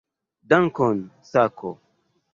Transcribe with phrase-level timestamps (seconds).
[0.49, 0.97] Dankon,
[1.31, 1.71] Sako!